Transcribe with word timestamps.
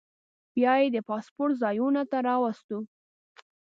بیا 0.55 0.73
یې 0.81 0.87
د 0.95 0.97
پاسپورټ 1.09 1.53
ځایونو 1.63 2.01
ته 2.11 2.17
راوستو. 2.27 2.79